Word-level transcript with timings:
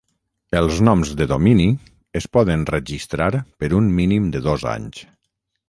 Els 0.61 0.79
noms 0.87 1.11
de 1.19 1.27
domini 1.31 1.67
es 2.21 2.27
poden 2.37 2.65
registrar 2.71 3.29
per 3.61 3.73
un 3.83 3.93
mínim 4.01 4.29
de 4.37 4.45
dos 4.51 4.69
anys. 4.77 5.07